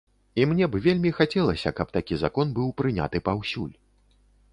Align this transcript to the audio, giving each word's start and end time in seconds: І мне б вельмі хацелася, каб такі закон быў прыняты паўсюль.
І 0.39 0.45
мне 0.51 0.67
б 0.75 0.79
вельмі 0.85 1.11
хацелася, 1.17 1.73
каб 1.79 1.91
такі 1.97 2.17
закон 2.21 2.55
быў 2.61 2.73
прыняты 2.81 3.17
паўсюль. 3.29 3.69